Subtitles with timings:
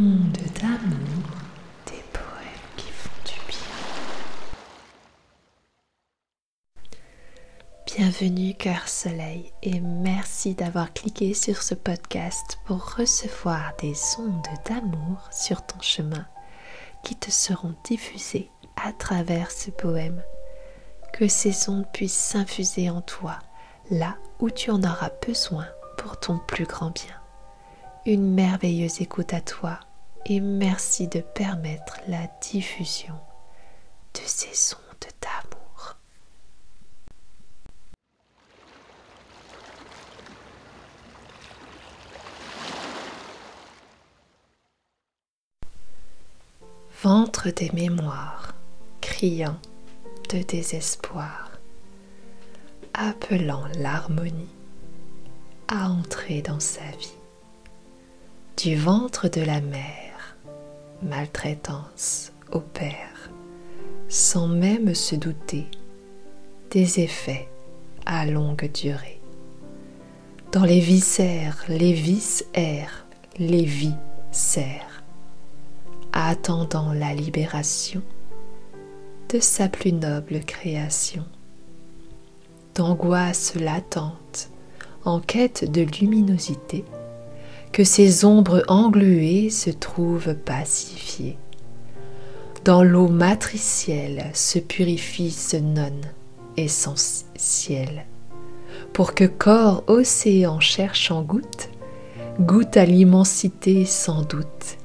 [0.00, 1.26] d'amour,
[1.86, 3.58] des poèmes qui font du bien.
[7.84, 15.28] Bienvenue Cœur Soleil et merci d'avoir cliqué sur ce podcast pour recevoir des ondes d'amour
[15.32, 16.28] sur ton chemin
[17.02, 20.22] qui te seront diffusées à travers ce poème.
[21.12, 23.40] Que ces ondes puissent s'infuser en toi
[23.90, 27.16] là où tu en auras besoin pour ton plus grand bien.
[28.06, 29.80] Une merveilleuse écoute à toi
[30.26, 33.14] et merci de permettre la diffusion
[34.14, 35.96] de ces ondes d'amour.
[47.02, 48.54] Ventre des mémoires,
[49.00, 49.56] criant
[50.30, 51.52] de désespoir,
[52.92, 54.48] appelant l'harmonie
[55.68, 57.12] à entrer dans sa vie.
[58.56, 60.07] Du ventre de la mer,
[61.02, 63.30] maltraitance opère,
[64.08, 65.66] sans même se douter
[66.70, 67.48] des effets
[68.06, 69.20] à longue durée.
[70.52, 73.06] Dans les viscères, les vices errent,
[73.38, 73.96] les vies
[74.32, 75.02] serrent,
[76.12, 78.02] attendant la libération
[79.28, 81.24] de sa plus noble création.
[82.74, 84.50] D'angoisse latente,
[85.04, 86.84] en quête de luminosité,
[87.72, 91.38] que ces ombres engluées se trouvent pacifiées.
[92.64, 96.00] Dans l'eau matricielle se purifie ce non
[96.56, 98.04] essentiel,
[98.92, 101.70] pour que corps océan cherchant goutte,
[102.40, 104.76] goûte à l'immensité sans doute.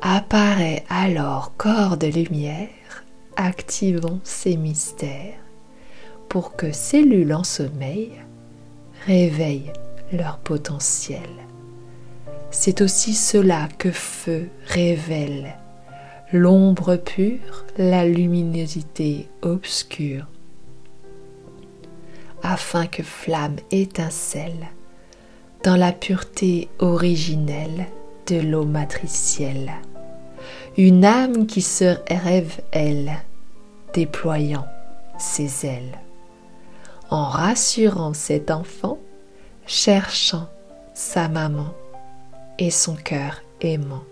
[0.00, 3.04] Apparaît alors corps de lumière,
[3.36, 5.38] activant ces mystères,
[6.28, 8.12] pour que cellules en sommeil
[9.06, 9.72] réveillent
[10.12, 11.20] leur potentiel.
[12.54, 15.56] C'est aussi cela que feu révèle,
[16.34, 20.26] l'ombre pure, la luminosité obscure,
[22.42, 24.68] afin que flamme étincelle
[25.64, 27.86] dans la pureté originelle
[28.26, 29.72] de l'eau matricielle,
[30.76, 33.12] une âme qui se rêve elle,
[33.94, 34.66] déployant
[35.18, 35.98] ses ailes,
[37.08, 38.98] en rassurant cet enfant,
[39.66, 40.48] cherchant
[40.92, 41.72] sa maman
[42.58, 44.04] et son cœur aimant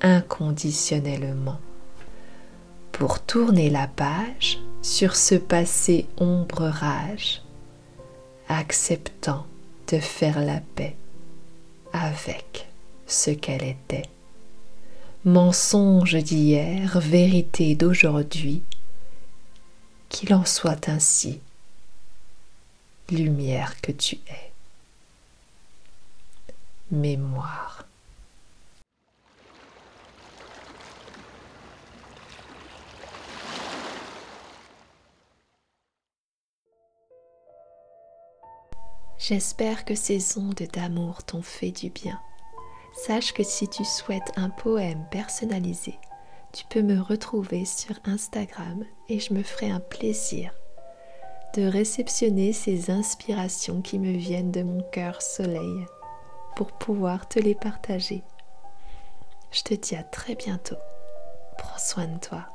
[0.00, 1.60] inconditionnellement.
[2.90, 7.42] Pour tourner la page sur ce passé ombre rage,
[8.48, 9.46] acceptant
[9.88, 10.96] de faire la paix
[11.92, 12.68] avec
[13.06, 14.08] ce qu'elle était.
[15.24, 18.62] Mensonge d'hier, vérité d'aujourd'hui,
[20.08, 21.40] qu'il en soit ainsi,
[23.10, 24.51] lumière que tu es
[26.92, 27.86] mémoire.
[39.18, 42.20] J'espère que ces ondes d'amour t'ont fait du bien.
[42.92, 45.98] Sache que si tu souhaites un poème personnalisé,
[46.52, 50.52] tu peux me retrouver sur Instagram et je me ferai un plaisir
[51.54, 55.86] de réceptionner ces inspirations qui me viennent de mon cœur soleil
[56.56, 58.22] pour pouvoir te les partager.
[59.50, 60.78] Je te dis à très bientôt.
[61.58, 62.51] Prends soin de toi.